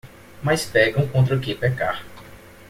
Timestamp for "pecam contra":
0.65-1.37